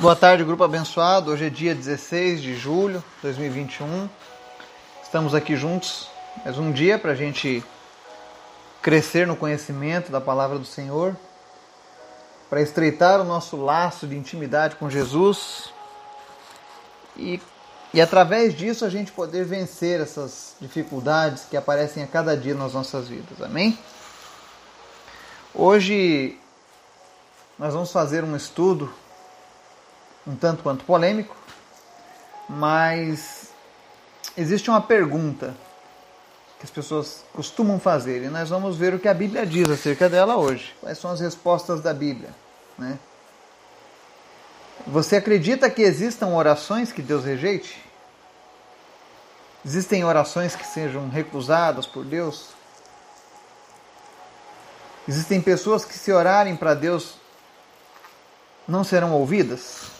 [0.00, 1.32] Boa tarde, grupo abençoado.
[1.32, 4.08] Hoje é dia 16 de julho de 2021.
[5.02, 6.08] Estamos aqui juntos
[6.44, 7.64] mais um dia para a gente
[8.80, 11.16] crescer no conhecimento da palavra do Senhor,
[12.48, 15.72] para estreitar o nosso laço de intimidade com Jesus
[17.16, 17.40] e,
[17.92, 22.72] e através disso a gente poder vencer essas dificuldades que aparecem a cada dia nas
[22.72, 23.42] nossas vidas.
[23.42, 23.76] Amém?
[25.52, 26.38] Hoje
[27.58, 28.94] nós vamos fazer um estudo
[30.28, 31.34] um tanto quanto polêmico,
[32.46, 33.48] mas
[34.36, 35.56] existe uma pergunta
[36.58, 40.08] que as pessoas costumam fazer e nós vamos ver o que a Bíblia diz acerca
[40.08, 40.74] dela hoje.
[40.80, 42.30] Quais são as respostas da Bíblia,
[42.76, 42.98] né?
[44.86, 47.82] Você acredita que existam orações que Deus rejeite?
[49.64, 52.50] Existem orações que sejam recusadas por Deus?
[55.06, 57.14] Existem pessoas que se orarem para Deus
[58.66, 59.97] não serão ouvidas?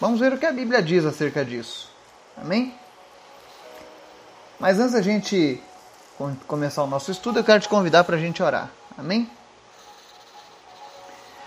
[0.00, 1.90] Vamos ver o que a Bíblia diz acerca disso.
[2.36, 2.74] Amém?
[4.58, 5.62] Mas antes da gente
[6.46, 8.70] começar o nosso estudo, eu quero te convidar para a gente orar.
[8.96, 9.30] Amém?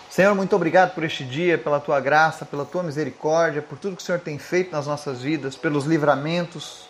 [0.08, 4.02] Senhor, muito obrigado por este dia, pela tua graça, pela tua misericórdia, por tudo que
[4.02, 6.88] o Senhor tem feito nas nossas vidas, pelos livramentos.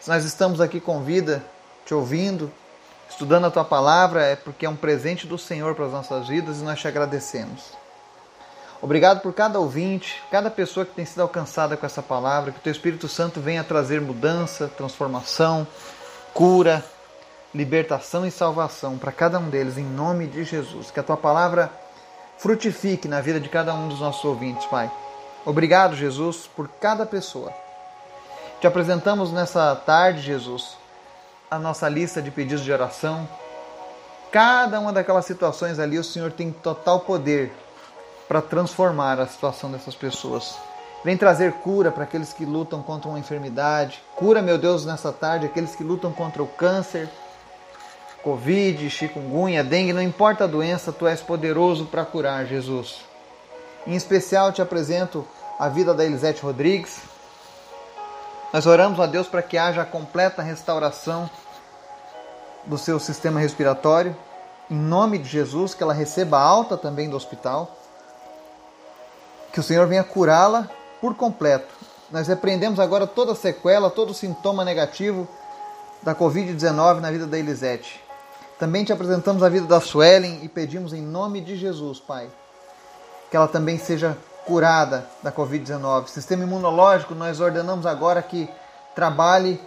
[0.00, 1.44] Se nós estamos aqui com vida,
[1.86, 2.50] te ouvindo,
[3.08, 6.58] estudando a tua palavra, é porque é um presente do Senhor para as nossas vidas
[6.58, 7.78] e nós te agradecemos.
[8.82, 12.62] Obrigado por cada ouvinte, cada pessoa que tem sido alcançada com essa palavra, que o
[12.62, 15.66] Teu Espírito Santo venha trazer mudança, transformação,
[16.32, 16.82] cura,
[17.54, 20.90] libertação e salvação para cada um deles, em nome de Jesus.
[20.90, 21.70] Que a Tua palavra
[22.38, 24.90] frutifique na vida de cada um dos nossos ouvintes, Pai.
[25.44, 27.52] Obrigado, Jesus, por cada pessoa.
[28.62, 30.78] Te apresentamos nessa tarde, Jesus,
[31.50, 33.28] a nossa lista de pedidos de oração.
[34.32, 37.52] Cada uma daquelas situações ali, o Senhor tem total poder
[38.30, 40.54] para transformar a situação dessas pessoas.
[41.04, 44.00] Vem trazer cura para aqueles que lutam contra uma enfermidade.
[44.14, 47.10] Cura, meu Deus, nessa tarde, aqueles que lutam contra o câncer,
[48.22, 53.00] Covid, chikungunya, dengue, não importa a doença, tu és poderoso para curar, Jesus.
[53.84, 55.26] Em especial, te apresento
[55.58, 57.00] a vida da Elisete Rodrigues.
[58.52, 61.28] Nós oramos a Deus para que haja a completa restauração
[62.64, 64.16] do seu sistema respiratório.
[64.70, 67.79] Em nome de Jesus, que ela receba alta também do hospital
[69.52, 70.68] que o Senhor venha curá-la
[71.00, 71.74] por completo.
[72.10, 75.28] Nós repreendemos agora toda sequela, todo sintoma negativo
[76.02, 78.00] da Covid-19 na vida da Elisete.
[78.58, 82.28] Também te apresentamos a vida da Suelen e pedimos em nome de Jesus, Pai,
[83.30, 86.08] que ela também seja curada da Covid-19.
[86.08, 88.48] Sistema imunológico, nós ordenamos agora que
[88.94, 89.60] trabalhe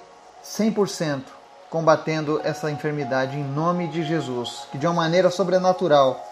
[0.43, 1.23] 100%
[1.69, 6.23] combatendo essa enfermidade em nome de Jesus, que de uma maneira sobrenatural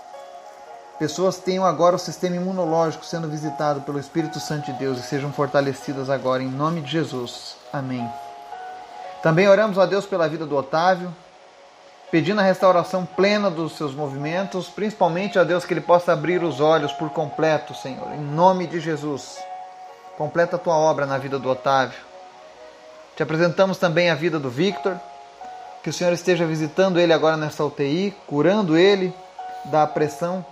[1.02, 5.34] pessoas tenham agora o sistema imunológico sendo visitado pelo Espírito Santo de Deus e sejam
[5.34, 7.56] fortalecidas agora em nome de Jesus.
[7.74, 8.08] Amém.
[9.24, 11.12] Também oramos a Deus pela vida do Otávio,
[12.12, 16.60] pedindo a restauração plena dos seus movimentos, principalmente a Deus que ele possa abrir os
[16.60, 19.40] olhos por completo, Senhor, em nome de Jesus.
[20.20, 21.98] Completa a tua obra na vida do Otávio.
[23.16, 24.96] Te apresentamos também a vida do Victor,
[25.82, 29.12] que o Senhor esteja visitando ele agora nessa UTI, curando ele
[29.66, 30.46] da pressão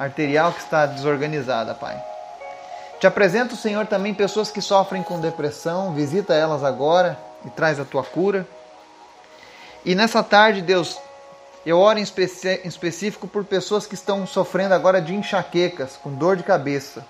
[0.00, 2.02] arterial que está desorganizada, Pai.
[2.98, 7.84] Te apresento, Senhor, também pessoas que sofrem com depressão, visita elas agora e traz a
[7.84, 8.46] tua cura.
[9.84, 10.98] E nessa tarde, Deus,
[11.66, 16.36] eu oro em, em específico por pessoas que estão sofrendo agora de enxaquecas, com dor
[16.36, 17.04] de cabeça.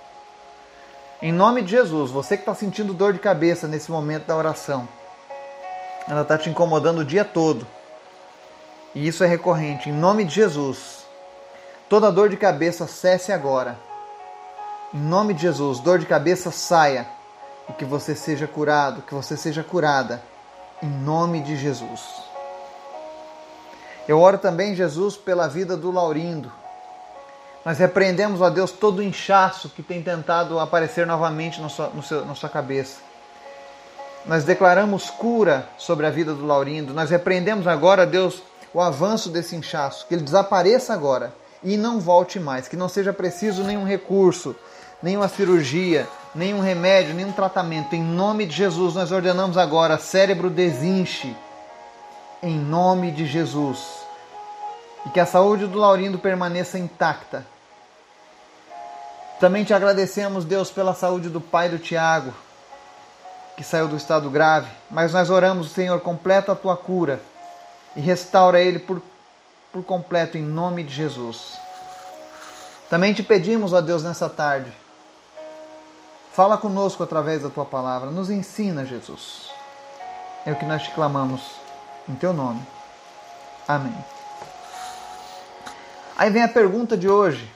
[1.22, 4.88] Em nome de Jesus, você que está sentindo dor de cabeça nesse momento da oração,
[6.08, 7.66] ela está te incomodando o dia todo.
[8.94, 9.90] E isso é recorrente.
[9.90, 10.99] Em nome de Jesus,
[11.90, 13.76] Toda dor de cabeça cesse agora.
[14.94, 17.04] Em nome de Jesus, dor de cabeça saia
[17.68, 20.22] e que você seja curado, que você seja curada.
[20.80, 22.00] Em nome de Jesus.
[24.06, 26.52] Eu oro também, Jesus, pela vida do Laurindo.
[27.64, 32.04] Nós repreendemos, ó Deus, todo o inchaço que tem tentado aparecer novamente na sua, no
[32.04, 33.00] seu, na sua cabeça.
[34.24, 36.94] Nós declaramos cura sobre a vida do Laurindo.
[36.94, 42.40] Nós repreendemos agora, Deus, o avanço desse inchaço, que ele desapareça agora e não volte
[42.40, 44.56] mais, que não seja preciso nenhum recurso,
[45.02, 47.94] nenhuma cirurgia, nenhum remédio, nenhum tratamento.
[47.94, 51.36] Em nome de Jesus, nós ordenamos agora: cérebro desinche.
[52.42, 53.78] Em nome de Jesus.
[55.04, 57.44] E que a saúde do Laurindo permaneça intacta.
[59.38, 62.32] Também te agradecemos, Deus, pela saúde do pai do Tiago,
[63.56, 64.70] que saiu do estado grave.
[64.90, 67.20] Mas nós oramos, Senhor, completa a tua cura
[67.96, 69.02] e restaura ele por
[69.72, 71.58] por completo em nome de Jesus.
[72.88, 74.72] Também te pedimos, ó Deus, nessa tarde,
[76.32, 78.10] Fala conosco através da tua palavra.
[78.10, 79.50] Nos ensina, Jesus.
[80.46, 81.42] É o que nós te clamamos
[82.08, 82.62] em teu nome.
[83.66, 83.94] Amém.
[86.16, 87.50] Aí vem a pergunta de hoje.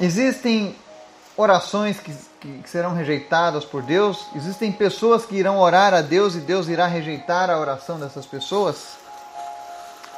[0.00, 0.76] Existem
[1.36, 4.26] orações que, que, que, serão rejeitadas por Deus?
[4.34, 8.96] Existem pessoas que irão orar a Deus e Deus irá rejeitar a oração dessas pessoas?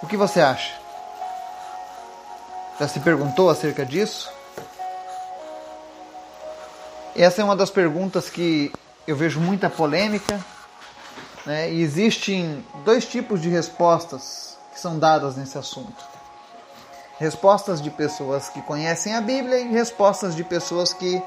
[0.02, 0.72] O que você acha?
[2.78, 4.30] Já se perguntou acerca disso?
[7.16, 8.72] Essa é uma das perguntas que
[9.04, 10.38] eu vejo muita polêmica.
[11.44, 11.72] Né?
[11.72, 16.04] E existem dois tipos de respostas que são dadas nesse assunto:
[17.18, 21.20] respostas de pessoas que conhecem a Bíblia e respostas de pessoas que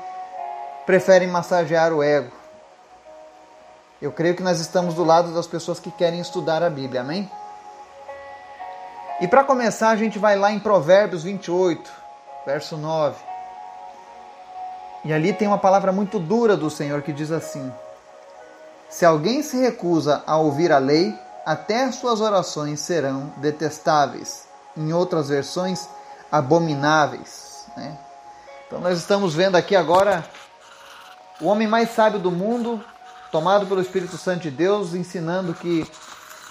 [0.85, 2.31] preferem massagear o ego.
[4.01, 7.29] Eu creio que nós estamos do lado das pessoas que querem estudar a Bíblia, amém?
[9.21, 11.91] E para começar, a gente vai lá em Provérbios 28,
[12.43, 13.15] verso 9.
[15.05, 17.71] E ali tem uma palavra muito dura do Senhor que diz assim:
[18.89, 21.13] Se alguém se recusa a ouvir a lei,
[21.45, 24.47] até suas orações serão detestáveis.
[24.75, 25.87] Em outras versões,
[26.31, 27.67] abomináveis.
[27.77, 27.95] Né?
[28.65, 30.25] Então, nós estamos vendo aqui agora
[31.39, 32.83] o homem mais sábio do mundo,
[33.31, 35.85] tomado pelo Espírito Santo de Deus, ensinando que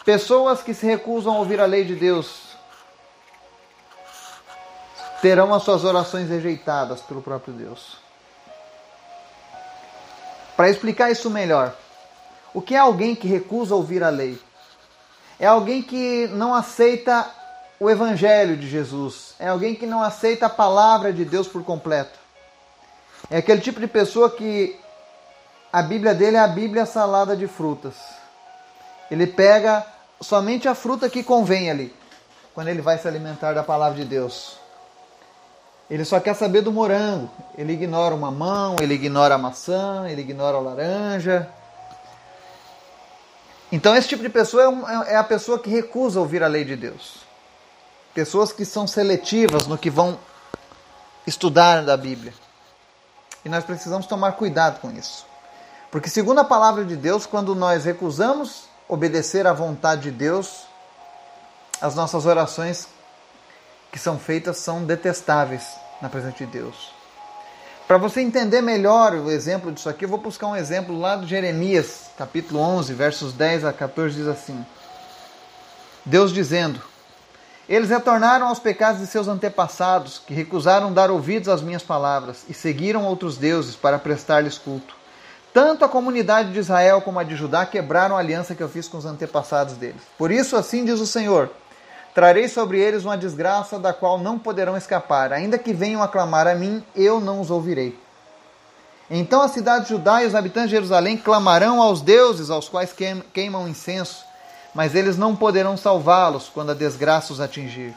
[0.05, 2.50] pessoas que se recusam a ouvir a lei de Deus
[5.21, 7.99] terão as suas orações rejeitadas pelo próprio Deus.
[10.57, 11.75] Para explicar isso melhor,
[12.53, 14.39] o que é alguém que recusa ouvir a lei?
[15.39, 17.27] É alguém que não aceita
[17.81, 19.35] o evangelho de Jesus.
[19.39, 22.19] É alguém que não aceita a palavra de Deus por completo.
[23.31, 24.79] É aquele tipo de pessoa que
[25.73, 27.95] a Bíblia dele é a Bíblia salada de frutas.
[29.11, 29.87] Ele pega
[30.21, 31.95] somente a fruta que convém ali,
[32.53, 34.60] quando ele vai se alimentar da palavra de Deus.
[35.91, 37.29] Ele só quer saber do morango.
[37.59, 41.51] Ele ignora o mamão, ele ignora a maçã, ele ignora a laranja.
[43.73, 46.77] Então, esse tipo de pessoa é, é, a pessoa que recusa ouvir a lei de
[46.77, 47.17] Deus.
[48.15, 50.19] Pessoas que são seletivas no que vão
[51.27, 52.33] estudar da Bíblia.
[53.45, 55.27] E nós precisamos tomar cuidado com isso.
[55.91, 60.67] Porque, segundo a palavra de Deus, quando nós recusamos obedecer à vontade de Deus,
[61.81, 62.89] as nossas orações
[63.91, 66.93] que são feitas são detestáveis na presença de Deus.
[67.87, 71.27] Para você entender melhor o exemplo disso aqui, eu vou buscar um exemplo lá de
[71.27, 74.65] Jeremias, capítulo 11, versos 10 a 14, diz assim:
[76.05, 76.81] Deus dizendo:
[77.69, 82.55] Eles retornaram aos pecados de seus antepassados, que recusaram dar ouvidos às minhas palavras e
[82.55, 84.95] seguiram outros deuses para prestar-lhes culto.
[85.53, 88.87] Tanto a comunidade de Israel como a de Judá quebraram a aliança que eu fiz
[88.87, 90.03] com os antepassados deles.
[90.17, 91.51] Por isso, assim diz o Senhor:
[92.15, 95.33] Trarei sobre eles uma desgraça da qual não poderão escapar.
[95.33, 97.99] Ainda que venham aclamar a mim, eu não os ouvirei.
[99.09, 102.95] Então a cidade de Judá e os habitantes de Jerusalém clamarão aos deuses aos quais
[103.33, 104.25] queimam incenso,
[104.75, 107.95] mas eles não poderão salvá-los quando a desgraça os atingir.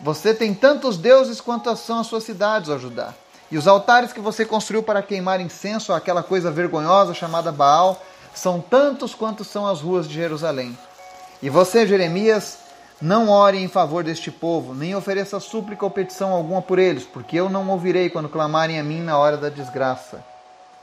[0.00, 3.14] Você tem tantos deuses quanto são as suas cidades, ó Judá.
[3.50, 8.02] E os altares que você construiu para queimar incenso, aquela coisa vergonhosa chamada Baal,
[8.34, 10.76] são tantos quanto são as ruas de Jerusalém.
[11.42, 12.56] E você, Jeremias,
[13.02, 17.36] não ore em favor deste povo, nem ofereça súplica ou petição alguma por eles, porque
[17.36, 20.24] eu não ouvirei quando clamarem a mim na hora da desgraça.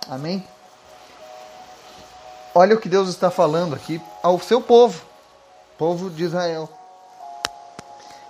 [0.06, 0.46] Amém?
[2.54, 5.02] Olha o que Deus está falando aqui ao seu povo,
[5.78, 6.70] povo de Israel.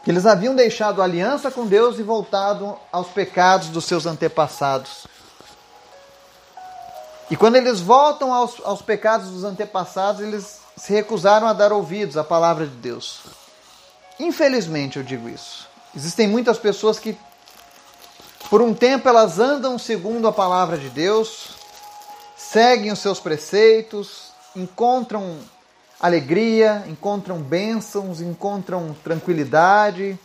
[0.04, 5.08] Que eles haviam deixado aliança com Deus e voltado aos pecados dos seus antepassados.
[7.32, 12.18] E quando eles voltam aos, aos pecados dos antepassados, eles se recusaram a dar ouvidos
[12.18, 13.39] à palavra de Deus.
[14.20, 15.68] Infelizmente eu digo isso.
[15.96, 17.18] Existem muitas pessoas que,
[18.50, 21.52] por um tempo, elas andam segundo a palavra de Deus,
[22.36, 25.40] seguem os seus preceitos, encontram
[26.00, 30.20] alegria, encontram bênçãos, encontram tranquilidade,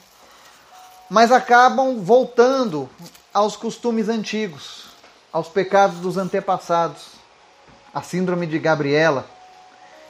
[1.08, 2.88] mas acabam voltando
[3.32, 4.86] aos costumes antigos,
[5.32, 7.14] aos pecados dos antepassados.
[7.92, 9.24] A síndrome de Gabriela.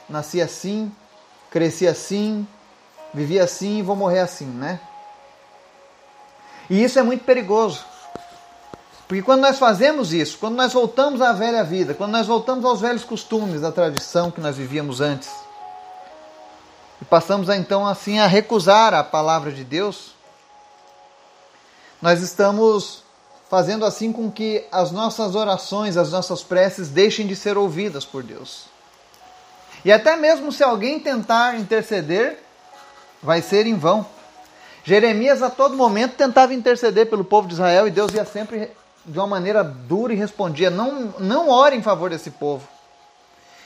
[0.08, 0.90] Nasci assim,
[1.50, 2.46] cresci assim,
[3.14, 4.80] vivi assim e vou morrer assim, né?
[6.68, 7.84] E isso é muito perigoso.
[9.06, 12.80] Porque quando nós fazemos isso, quando nós voltamos à velha vida, quando nós voltamos aos
[12.80, 15.30] velhos costumes da tradição que nós vivíamos antes,
[17.00, 20.14] e passamos então assim a recusar a palavra de Deus,
[22.00, 23.02] nós estamos
[23.48, 28.22] fazendo assim com que as nossas orações, as nossas preces deixem de ser ouvidas por
[28.22, 28.64] Deus.
[29.84, 32.43] E até mesmo se alguém tentar interceder,
[33.24, 34.06] vai ser em vão.
[34.84, 38.70] Jeremias a todo momento tentava interceder pelo povo de Israel e Deus ia sempre
[39.04, 42.68] de uma maneira dura e respondia: não, não ore em favor desse povo.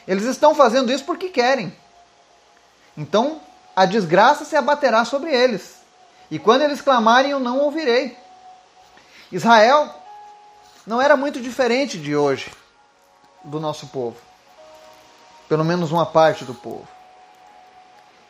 [0.06, 1.76] Eles estão fazendo isso porque querem.
[2.96, 3.40] Então
[3.74, 5.78] a desgraça se abaterá sobre eles.
[6.30, 8.16] E quando eles clamarem, eu não ouvirei.
[9.32, 9.92] Israel
[10.86, 12.50] não era muito diferente de hoje,
[13.44, 14.16] do nosso povo.
[15.48, 16.86] Pelo menos uma parte do povo.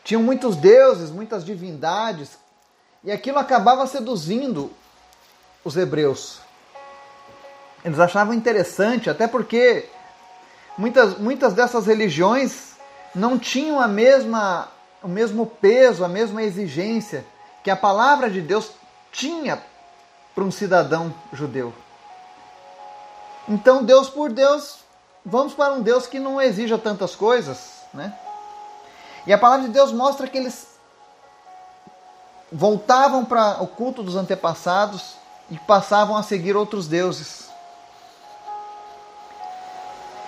[0.03, 2.37] Tinham muitos deuses, muitas divindades,
[3.03, 4.71] e aquilo acabava seduzindo
[5.63, 6.39] os hebreus.
[7.83, 9.89] Eles achavam interessante, até porque
[10.77, 12.73] muitas, muitas dessas religiões
[13.15, 14.67] não tinham a mesma,
[15.01, 17.25] o mesmo peso, a mesma exigência
[17.63, 18.71] que a palavra de Deus
[19.11, 19.61] tinha
[20.35, 21.73] para um cidadão judeu.
[23.47, 24.79] Então, Deus por Deus,
[25.25, 28.13] vamos para um Deus que não exija tantas coisas, né?
[29.29, 30.65] E a palavra de Deus mostra que eles
[32.51, 35.13] voltavam para o culto dos antepassados
[35.51, 37.47] e passavam a seguir outros deuses.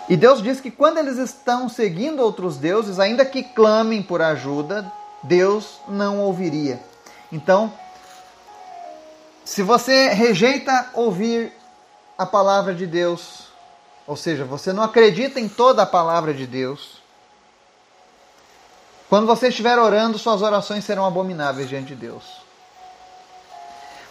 [0.08, 4.94] E Deus diz que quando eles estão seguindo outros deuses, ainda que clamem por ajuda,
[5.24, 6.80] Deus não ouviria.
[7.32, 7.74] Então,
[9.44, 11.52] se você rejeita ouvir
[12.16, 13.48] a palavra de Deus,
[14.06, 17.01] ou seja, você não acredita em toda a palavra de Deus,
[19.12, 22.24] quando você estiver orando, suas orações serão abomináveis diante de Deus.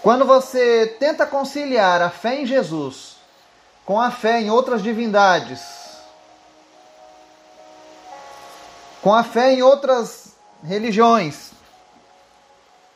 [0.03, 3.17] Quando você tenta conciliar a fé em Jesus
[3.87, 5.63] com a fé em outras divindades,
[9.01, 11.53] com a fé em outras religiões,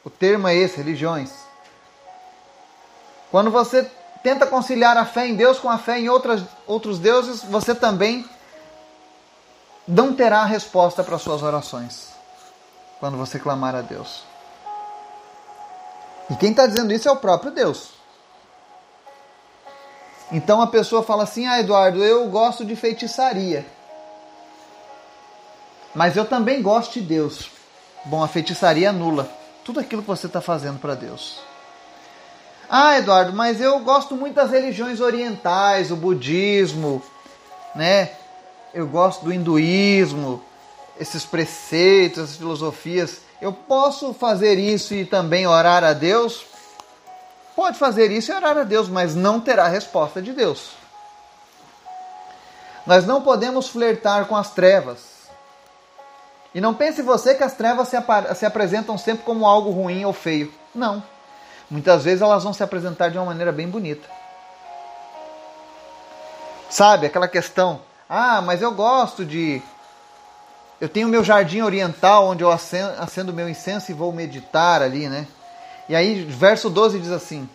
[0.04, 1.32] o termo é esse, religiões.
[3.30, 3.90] Quando você
[4.23, 8.28] tenta conciliar a fé em Deus com a fé em outras, outros deuses, você também
[9.87, 12.09] não terá resposta para suas orações
[12.99, 14.23] quando você clamar a Deus.
[16.31, 17.91] E quem está dizendo isso é o próprio Deus.
[20.33, 23.67] Então a pessoa fala assim: Ah, Eduardo, eu gosto de feitiçaria.
[25.95, 27.50] Mas eu também gosto de Deus.
[28.07, 29.29] Bom, a feitiçaria anula
[29.64, 31.38] tudo aquilo que você está fazendo para Deus.
[32.69, 37.03] Ah, Eduardo, mas eu gosto muito das religiões orientais, o budismo,
[37.75, 38.11] né?
[38.75, 40.43] Eu gosto do hinduísmo,
[40.99, 43.21] esses preceitos, essas filosofias.
[43.40, 46.45] Eu posso fazer isso e também orar a Deus?
[47.54, 50.71] Pode fazer isso e orar a Deus, mas não terá resposta de Deus.
[52.85, 55.14] Nós não podemos flertar com as trevas.
[56.52, 57.97] E não pense você que as trevas se,
[58.37, 60.52] se apresentam sempre como algo ruim ou feio.
[60.75, 61.02] Não.
[61.71, 64.09] Muitas vezes elas vão se apresentar de uma maneira bem bonita.
[66.69, 69.62] Sabe, aquela questão, ah, mas eu gosto de.
[70.80, 75.26] Eu tenho meu jardim oriental onde eu acendo, meu incenso e vou meditar ali, né?
[75.88, 77.49] E aí, verso 12 diz assim: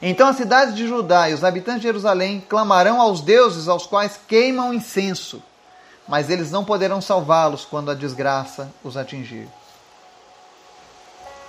[0.00, 4.18] Então as cidades de Judá e os habitantes de Jerusalém clamarão aos deuses aos quais
[4.28, 5.42] queimam incenso
[6.06, 9.48] mas eles não poderão salvá-los quando a desgraça os atingir.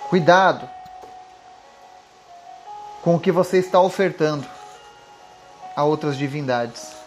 [0.08, 0.68] Cuidado
[3.02, 4.46] com o que você está ofertando
[5.76, 7.03] a outras divindades.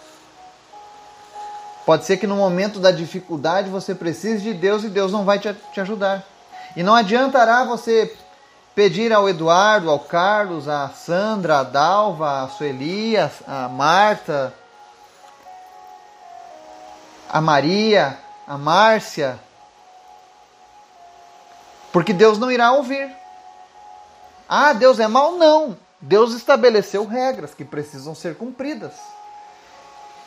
[1.87, 5.39] Pode ser que no momento da dificuldade você precise de Deus e Deus não vai
[5.39, 6.21] te, te ajudar.
[6.75, 8.13] E não adiantará você
[8.75, 14.53] pedir ao Eduardo, ao Carlos, a Sandra, a Dalva, a Sueli, a Marta,
[17.29, 19.39] a Maria, a Márcia,
[21.93, 23.09] porque Deus não irá ouvir.
[24.49, 25.37] Ah, Deus é mau?
[25.37, 25.77] Não.
[26.01, 28.91] Deus estabeleceu regras que precisam ser cumpridas.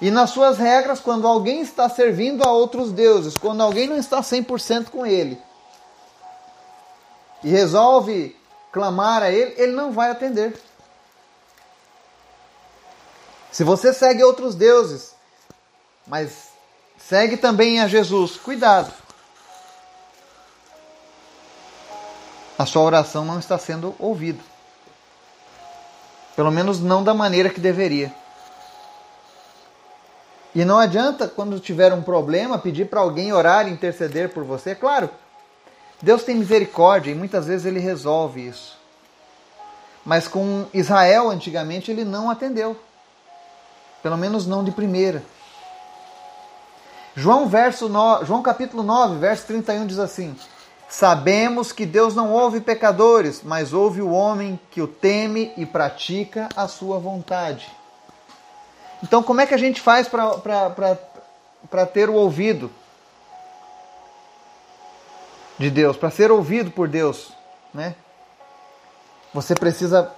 [0.00, 4.21] E nas suas regras, quando alguém está servindo a outros deuses, quando alguém não está
[4.21, 5.40] 100% com ele,
[7.45, 8.37] e resolve
[8.73, 10.59] clamar a ele, ele não vai atender.
[13.50, 15.14] Se você segue outros deuses,
[16.07, 16.50] mas
[17.11, 18.37] Segue também a Jesus.
[18.37, 18.92] Cuidado.
[22.57, 24.40] A sua oração não está sendo ouvida.
[26.37, 28.14] Pelo menos não da maneira que deveria.
[30.54, 34.75] E não adianta, quando tiver um problema, pedir para alguém orar e interceder por você.
[34.75, 35.09] Claro,
[36.02, 38.78] Deus tem misericórdia e muitas vezes ele resolve isso.
[40.04, 42.76] Mas com Israel, antigamente, ele não atendeu.
[44.02, 45.23] Pelo menos não de primeira.
[47.14, 50.35] João, verso no, João capítulo 9, verso 31 diz assim:
[50.88, 56.49] Sabemos que Deus não ouve pecadores, mas ouve o homem que o teme e pratica
[56.57, 57.71] a sua vontade.
[59.02, 62.71] Então, como é que a gente faz para ter o ouvido
[65.59, 67.33] de Deus, para ser ouvido por Deus?
[67.73, 67.95] Né?
[69.33, 70.12] Você precisa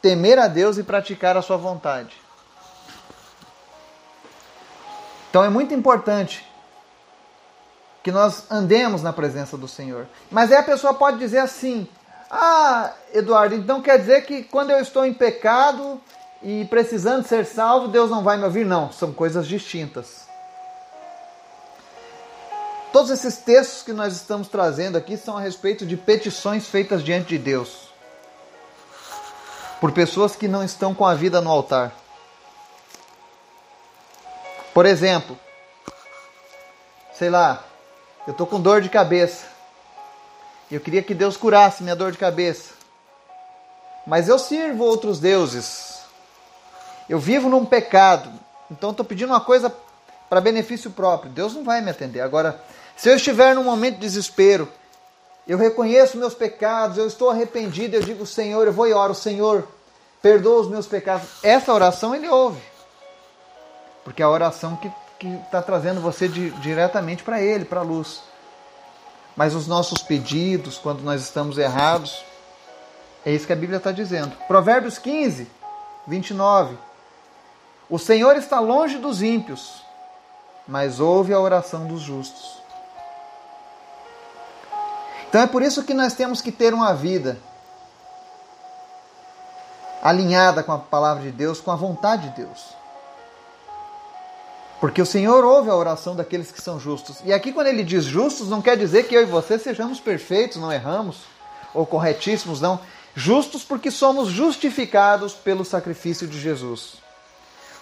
[0.00, 2.16] temer a Deus e praticar a sua vontade.
[5.30, 6.46] Então é muito importante
[8.02, 10.06] que nós andemos na presença do Senhor.
[10.30, 11.88] Mas aí a pessoa pode dizer assim:
[12.30, 16.00] Ah, Eduardo, então quer dizer que quando eu estou em pecado
[16.42, 18.66] e precisando ser salvo, Deus não vai me ouvir?
[18.66, 20.26] Não, são coisas distintas.
[22.92, 27.28] Todos esses textos que nós estamos trazendo aqui são a respeito de petições feitas diante
[27.28, 27.92] de Deus
[29.82, 31.92] por pessoas que não estão com a vida no altar.
[34.72, 35.36] Por exemplo,
[37.12, 37.64] sei lá,
[38.24, 39.44] eu tô com dor de cabeça.
[40.70, 42.74] Eu queria que Deus curasse minha dor de cabeça.
[44.06, 45.91] Mas eu sirvo outros deuses.
[47.12, 48.32] Eu vivo num pecado.
[48.70, 49.70] Então estou pedindo uma coisa
[50.30, 51.30] para benefício próprio.
[51.30, 52.22] Deus não vai me atender.
[52.22, 52.58] Agora,
[52.96, 54.66] se eu estiver num momento de desespero,
[55.46, 59.68] eu reconheço meus pecados, eu estou arrependido, eu digo, Senhor, eu vou e oro, Senhor,
[60.22, 61.28] perdoa os meus pecados.
[61.42, 62.62] Essa oração ele ouve.
[64.04, 64.90] Porque é a oração que
[65.28, 68.22] está trazendo você de, diretamente para Ele, para a luz.
[69.36, 72.24] Mas os nossos pedidos, quando nós estamos errados,
[73.22, 74.34] é isso que a Bíblia está dizendo.
[74.48, 75.46] Provérbios 15,
[76.06, 76.90] 29.
[77.92, 79.82] O Senhor está longe dos ímpios,
[80.66, 82.56] mas ouve a oração dos justos.
[85.28, 87.38] Então é por isso que nós temos que ter uma vida
[90.02, 92.74] alinhada com a palavra de Deus, com a vontade de Deus.
[94.80, 97.18] Porque o Senhor ouve a oração daqueles que são justos.
[97.26, 100.56] E aqui, quando ele diz justos, não quer dizer que eu e você sejamos perfeitos,
[100.56, 101.24] não erramos,
[101.74, 102.80] ou corretíssimos, não.
[103.14, 107.01] Justos porque somos justificados pelo sacrifício de Jesus.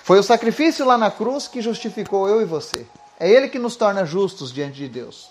[0.02, 2.86] Foi o sacrifício lá na cruz que justificou eu e você.
[3.18, 5.30] É Ele que nos torna justos diante de Deus.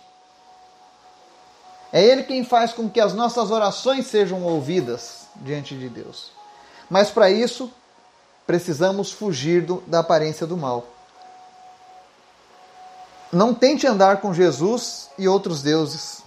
[1.92, 6.32] É Ele quem faz com que as nossas orações sejam ouvidas diante de Deus.
[6.90, 7.72] Mas para isso,
[8.46, 10.86] precisamos fugir do, da aparência do mal.
[13.32, 16.24] Não tente andar com Jesus e outros deuses,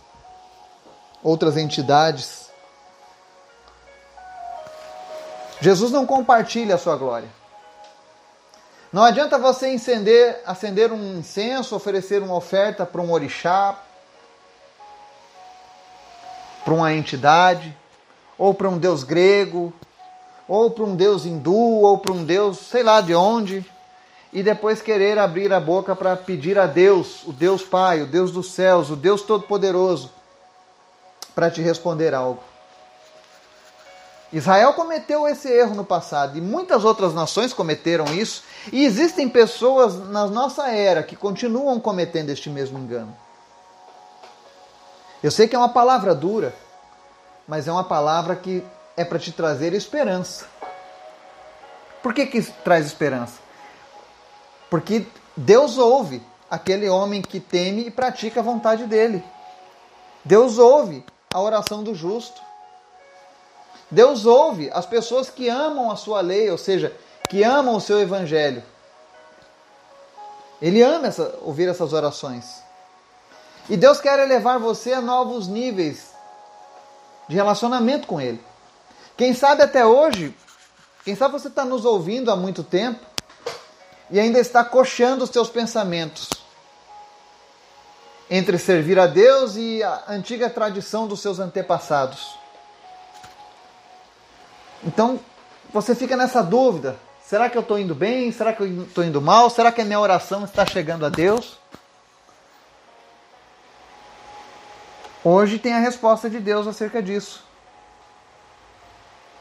[1.23, 2.47] outras entidades.
[5.61, 7.41] Jesus não compartilha a sua glória.
[8.92, 9.68] Não adianta você
[10.44, 13.78] acender, um incenso, oferecer uma oferta para um orixá,
[16.62, 17.74] para uma entidade,
[18.37, 19.72] ou para um deus grego,
[20.46, 23.64] ou para um deus hindu, ou para um deus sei lá de onde
[24.33, 28.33] e depois querer abrir a boca para pedir a Deus, o Deus Pai, o Deus
[28.33, 30.11] dos céus, o Deus Todo-Poderoso,
[31.35, 32.52] para te responder algo.
[34.33, 38.42] Israel cometeu esse erro no passado e muitas outras nações cometeram isso,
[38.73, 43.14] e existem pessoas na nossa era que continuam cometendo este mesmo engano.
[45.23, 46.55] Eu sei que é uma palavra dura,
[47.47, 48.64] mas é uma palavra que
[48.97, 50.47] é para te trazer esperança.
[52.03, 53.38] Por que, que traz esperança?
[54.71, 59.23] Porque Deus ouve aquele homem que teme e pratica a vontade dele.
[60.25, 62.40] Deus ouve a oração do justo.
[63.92, 66.96] Deus ouve as pessoas que amam a sua lei, ou seja,
[67.28, 68.64] que amam o seu evangelho.
[70.62, 72.62] Ele ama essa, ouvir essas orações.
[73.68, 76.12] E Deus quer elevar você a novos níveis
[77.28, 78.42] de relacionamento com Ele.
[79.14, 80.35] Quem sabe até hoje,
[81.05, 83.05] quem sabe você está nos ouvindo há muito tempo
[84.11, 86.31] e ainda está coxando os seus pensamentos
[88.31, 92.41] entre servir a Deus e a antiga tradição dos seus antepassados.
[94.85, 95.21] Então,
[95.73, 98.33] você fica nessa dúvida: será que eu estou indo bem?
[98.33, 99.49] Será que eu estou indo mal?
[99.49, 101.59] Será que a minha oração está chegando a Deus?
[105.25, 107.45] Hoje tem a resposta de Deus acerca disso.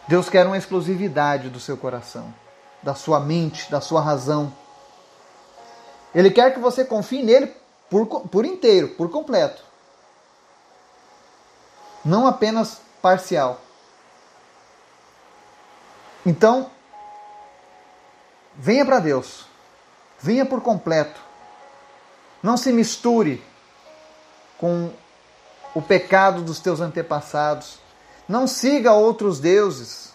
[0.07, 2.33] Deus quer uma exclusividade do seu coração,
[2.83, 4.53] da sua mente, da sua razão.
[6.13, 7.51] Ele quer que você confie nele
[7.89, 9.63] por, por inteiro, por completo.
[12.03, 13.59] Não apenas parcial.
[16.25, 16.69] Então,
[18.55, 19.45] venha para Deus.
[20.19, 21.19] Venha por completo.
[22.43, 23.43] Não se misture
[24.57, 24.91] com
[25.73, 27.79] o pecado dos teus antepassados.
[28.27, 30.13] Não siga outros deuses.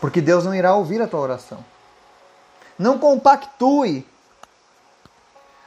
[0.00, 1.64] Porque Deus não irá ouvir a tua oração.
[2.78, 4.06] Não compactue.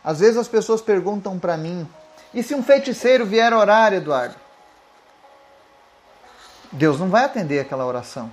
[0.03, 1.87] Às vezes as pessoas perguntam para mim:
[2.33, 4.44] e se um feiticeiro vier orar, Eduardo?
[6.75, 8.29] Deus não vai atender aquela oração.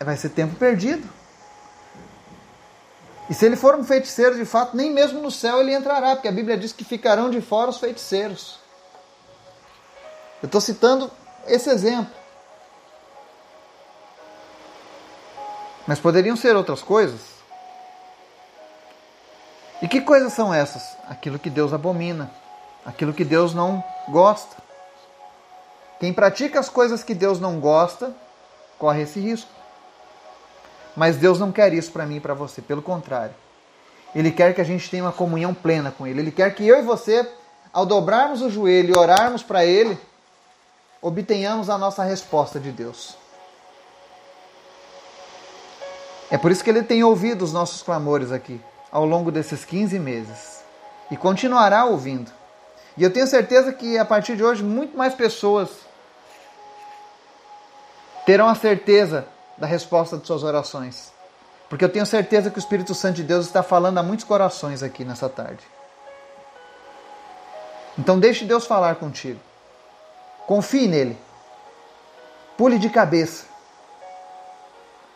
[0.00, 1.08] Vai ser tempo perdido.
[3.30, 6.28] E se ele for um feiticeiro, de fato, nem mesmo no céu ele entrará, porque
[6.28, 8.58] a Bíblia diz que ficarão de fora os feiticeiros.
[10.42, 11.10] Eu estou citando
[11.46, 12.12] esse exemplo.
[15.86, 17.20] Mas poderiam ser outras coisas.
[19.80, 20.96] E que coisas são essas?
[21.08, 22.30] Aquilo que Deus abomina,
[22.84, 24.67] aquilo que Deus não gosta.
[26.00, 28.14] Quem pratica as coisas que Deus não gosta,
[28.78, 29.50] corre esse risco.
[30.96, 33.34] Mas Deus não quer isso para mim e para você, pelo contrário.
[34.14, 36.20] Ele quer que a gente tenha uma comunhão plena com Ele.
[36.20, 37.28] Ele quer que eu e você,
[37.72, 39.98] ao dobrarmos o joelho e orarmos para Ele,
[41.02, 43.16] obtenhamos a nossa resposta de Deus.
[46.30, 49.98] É por isso que Ele tem ouvido os nossos clamores aqui, ao longo desses 15
[49.98, 50.62] meses.
[51.10, 52.30] E continuará ouvindo.
[52.96, 55.87] E eu tenho certeza que a partir de hoje, muito mais pessoas
[58.28, 61.10] terão a certeza da resposta de suas orações.
[61.66, 64.82] Porque eu tenho certeza que o Espírito Santo de Deus está falando a muitos corações
[64.82, 65.64] aqui nessa tarde.
[67.96, 69.40] Então deixe Deus falar contigo.
[70.46, 71.18] Confie nele.
[72.54, 73.46] Pule de cabeça.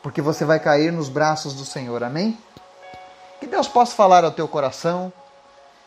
[0.03, 2.03] Porque você vai cair nos braços do Senhor.
[2.03, 2.39] Amém?
[3.41, 5.13] Que Deus possa falar ao teu coração.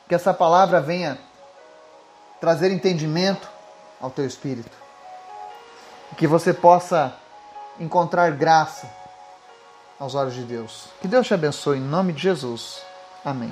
[0.08, 1.18] Que essa palavra venha
[2.40, 3.50] trazer entendimento
[4.00, 4.85] ao teu espírito.
[6.18, 7.14] Que você possa
[7.80, 8.90] encontrar graça
[10.00, 10.88] aos olhos de Deus.
[11.02, 12.82] Que Deus te abençoe em nome de Jesus.
[13.24, 13.52] Amém.